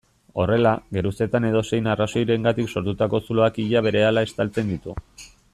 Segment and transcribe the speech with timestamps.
[0.43, 5.01] Horrela, geruzetan edozein arrazoirengatik sortutako zuloak ia berehala estaltzen ditu.